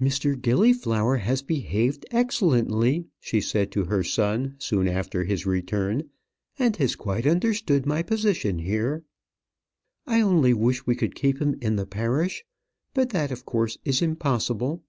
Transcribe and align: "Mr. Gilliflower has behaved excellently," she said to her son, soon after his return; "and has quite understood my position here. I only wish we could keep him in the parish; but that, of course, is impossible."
"Mr. 0.00 0.40
Gilliflower 0.40 1.16
has 1.16 1.42
behaved 1.42 2.06
excellently," 2.12 3.06
she 3.18 3.40
said 3.40 3.72
to 3.72 3.86
her 3.86 4.04
son, 4.04 4.54
soon 4.60 4.86
after 4.86 5.24
his 5.24 5.46
return; 5.46 6.08
"and 6.60 6.76
has 6.76 6.94
quite 6.94 7.26
understood 7.26 7.84
my 7.84 8.00
position 8.00 8.60
here. 8.60 9.02
I 10.06 10.20
only 10.20 10.54
wish 10.54 10.86
we 10.86 10.94
could 10.94 11.16
keep 11.16 11.40
him 11.42 11.58
in 11.60 11.74
the 11.74 11.86
parish; 11.86 12.44
but 12.94 13.10
that, 13.10 13.32
of 13.32 13.44
course, 13.44 13.78
is 13.84 14.00
impossible." 14.00 14.84